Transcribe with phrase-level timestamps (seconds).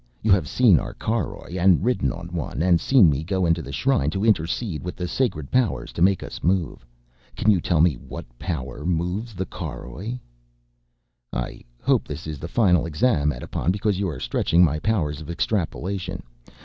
[0.23, 3.71] You have seen our caroj and ridden on one, and seen me go into the
[3.71, 6.83] shrine to intercede with the sacred powers to make us move.
[7.35, 10.17] Can you tell me what power moves the caroj?"
[11.31, 15.29] "I hope this is the final exam, Edipon, because you are stretching my powers of
[15.29, 16.23] extrapolation.